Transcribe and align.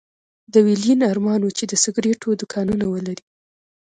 د 0.53 0.55
ويلين 0.65 0.99
ارمان 1.11 1.41
و 1.43 1.49
چې 1.57 1.63
د 1.67 1.73
سګرېټو 1.83 2.29
دوکانونه 2.41 2.85
ولري. 2.93 3.23